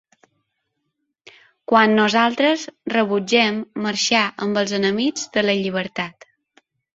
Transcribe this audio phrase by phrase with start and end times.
[1.71, 2.63] Quan nosaltres
[2.93, 6.29] rebutgem marxar amb els enemics de la llibertat.